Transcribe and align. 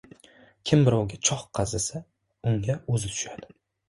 •Kim 0.69 0.79
birovga 0.87 1.19
chox 1.29 1.43
qazisa, 1.59 2.01
unga 2.53 2.79
o‘zi 2.95 3.13
tushadi. 3.13 3.51